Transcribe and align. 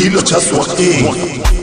Estilo 0.00 0.22
Chaswaki. 0.22 1.59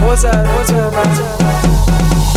Mozart, 0.00 0.46
Mozart, 0.46 0.92
Mozart. 0.94 2.35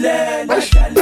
Macalé, 0.00 0.46
Macalé. 0.46 0.99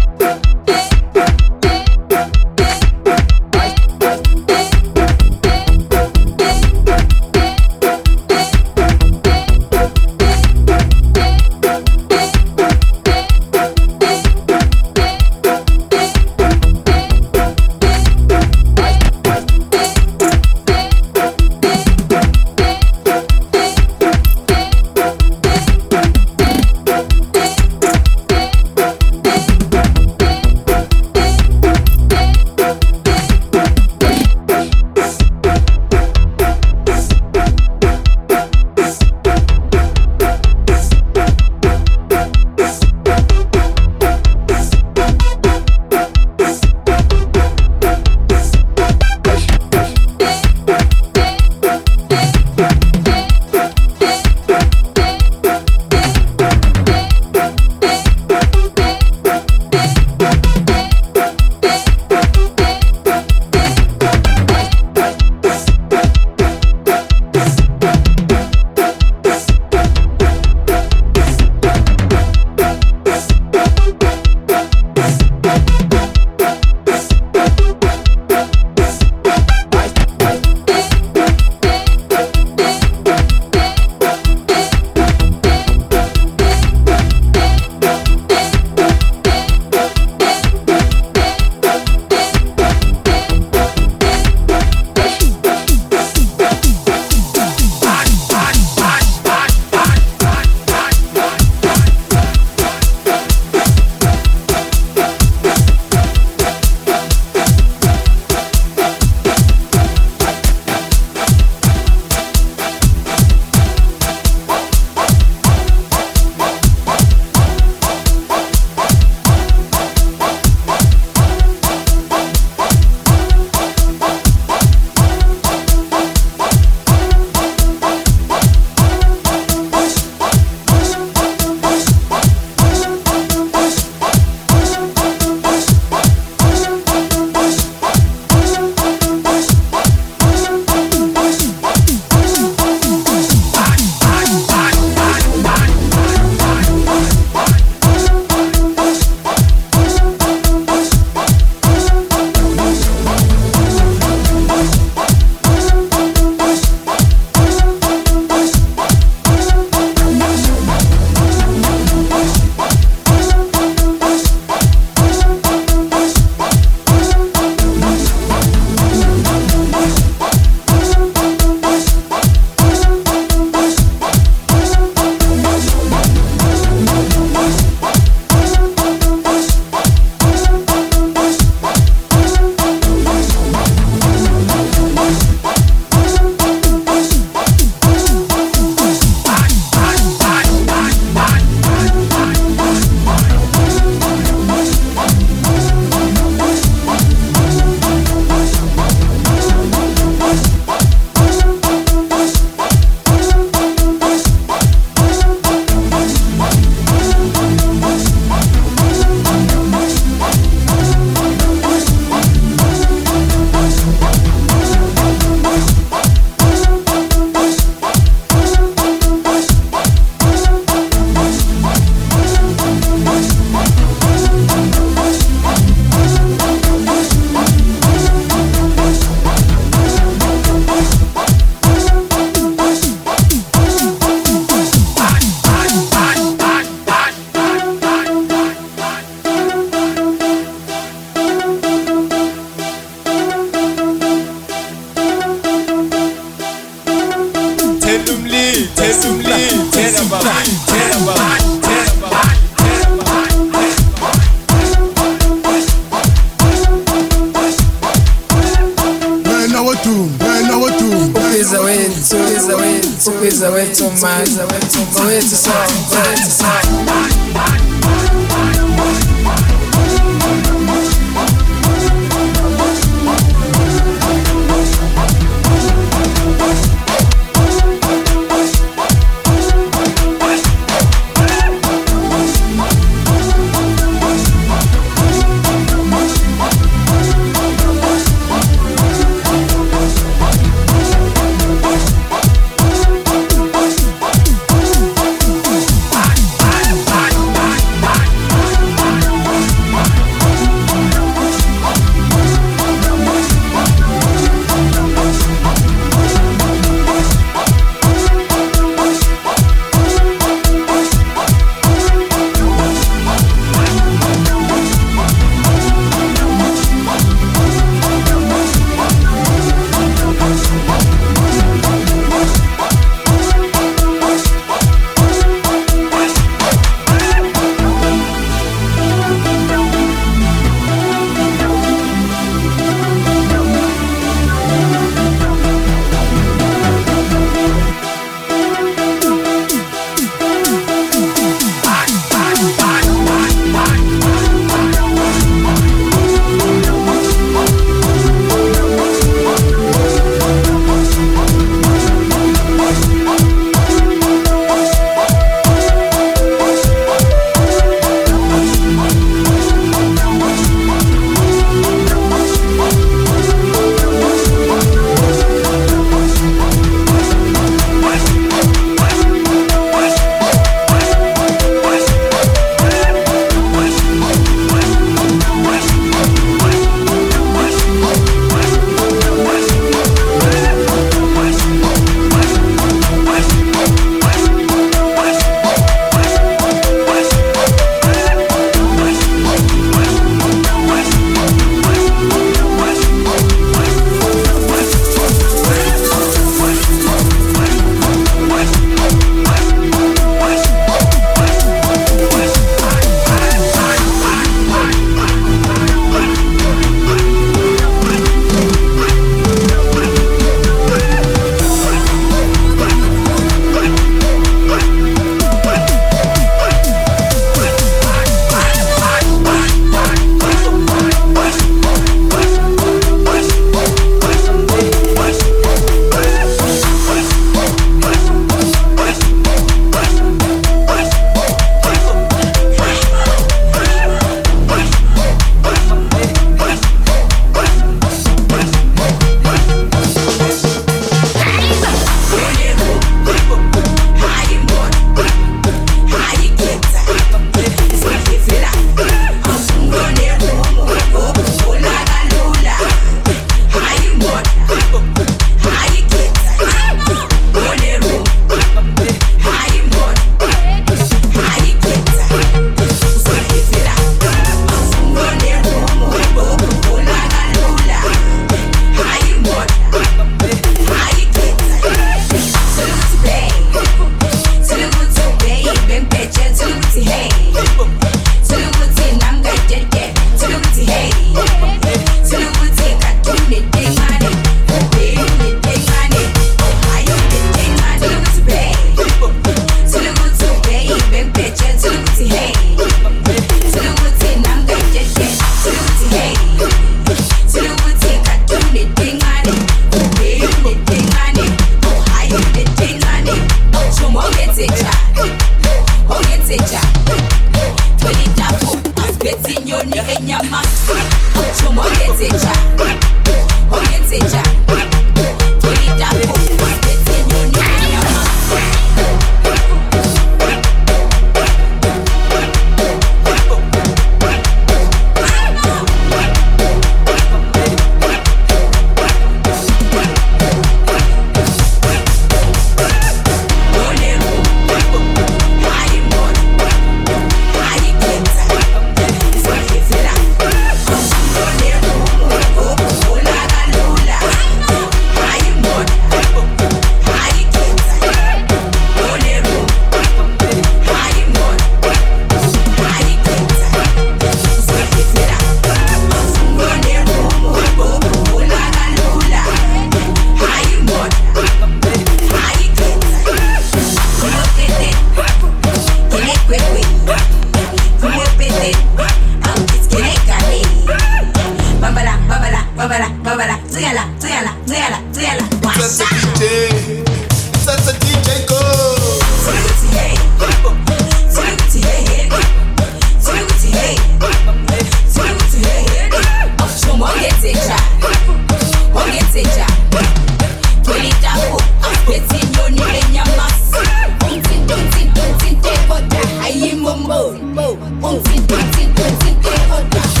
Crazy, 598.81 600.00